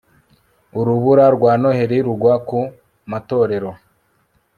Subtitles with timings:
[0.79, 2.59] Urubura rwa Noheri rugwa ku
[3.11, 3.71] matorero